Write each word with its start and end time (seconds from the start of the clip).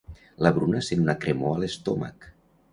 La 0.45 0.51
Bruna 0.55 0.81
sent 0.87 1.03
una 1.05 1.17
cremor 1.27 1.55
a 1.59 1.63
l'estómac. 1.67 2.29